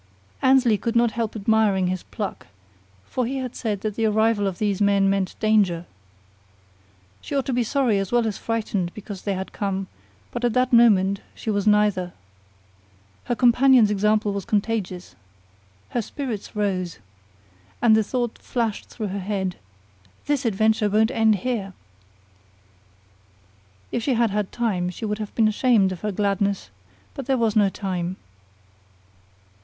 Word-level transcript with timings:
Annesley 0.41 0.79
could 0.79 0.95
not 0.95 1.11
help 1.11 1.35
admiring 1.35 1.85
his 1.85 2.01
pluck, 2.01 2.47
for 3.05 3.27
he 3.27 3.37
had 3.37 3.55
said 3.55 3.81
that 3.81 3.93
the 3.95 4.07
arrival 4.07 4.47
of 4.47 4.57
these 4.57 4.81
men 4.81 5.07
meant 5.11 5.39
danger. 5.39 5.85
She 7.21 7.35
ought 7.35 7.45
to 7.45 7.53
be 7.53 7.61
sorry 7.61 7.99
as 7.99 8.11
well 8.11 8.25
as 8.25 8.39
frightened 8.39 8.91
because 8.95 9.21
they 9.21 9.35
had 9.35 9.53
come, 9.53 9.85
but 10.31 10.43
at 10.43 10.53
that 10.53 10.73
moment 10.73 11.21
she 11.35 11.51
was 11.51 11.67
neither. 11.67 12.13
Her 13.25 13.35
companion's 13.35 13.91
example 13.91 14.33
was 14.33 14.43
contagious. 14.43 15.13
Her 15.89 16.01
spirits 16.01 16.55
rose. 16.55 16.97
And 17.79 17.95
the 17.95 18.01
thought 18.01 18.39
flashed 18.39 18.89
through 18.89 19.09
her 19.09 19.19
head, 19.19 19.57
"This 20.25 20.45
adventure 20.45 20.89
won't 20.89 21.11
end 21.11 21.35
here!" 21.45 21.73
If 23.91 24.01
she 24.01 24.15
had 24.15 24.31
had 24.31 24.51
time 24.51 24.89
she 24.89 25.05
would 25.05 25.19
have 25.19 25.35
been 25.35 25.47
ashamed 25.47 25.91
of 25.91 26.01
her 26.01 26.11
gladness; 26.11 26.71
but 27.13 27.27
there 27.27 27.37
was 27.37 27.55
no 27.55 27.69
time. 27.69 28.17